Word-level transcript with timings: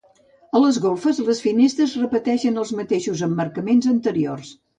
A 0.59 0.61
les 0.61 0.77
golfes, 0.85 1.19
les 1.27 1.41
finestres 1.47 1.93
repeteixen 2.05 2.59
els 2.63 2.73
mateixos 2.79 3.23
emmarcaments 3.29 3.93
anteriors. 3.95 4.53